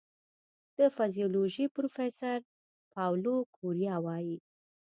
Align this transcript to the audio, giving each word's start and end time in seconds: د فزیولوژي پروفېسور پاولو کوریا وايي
د 0.77 0.79
فزیولوژي 0.95 1.65
پروفېسور 1.75 2.39
پاولو 2.93 3.35
کوریا 3.55 3.95
وايي 4.05 4.37